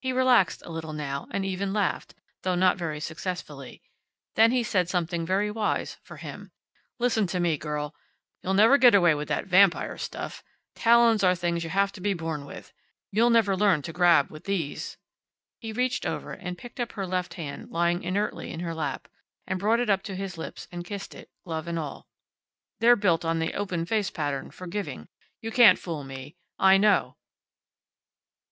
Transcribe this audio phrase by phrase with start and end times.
[0.00, 3.80] He relaxed a little now, and even laughed, though not very successfully.
[4.34, 6.50] Then he said something very wise, for him.
[6.98, 7.94] "Listen to me, girl.
[8.42, 10.42] You'll never get away with that vampire stuff.
[10.74, 12.72] Talons are things you have to be born with.
[13.12, 14.96] You'll never learn to grab with these."
[15.60, 19.06] He reached over, and picked up her left hand lying inertly in her lap,
[19.46, 22.08] and brought it up to his lips, and kissed it, glove and all.
[22.80, 25.06] "They're built on the open face pattern for giving.
[25.40, 26.34] You can't fool me.
[26.58, 27.14] I know."